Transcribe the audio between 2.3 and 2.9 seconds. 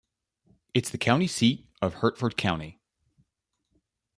County.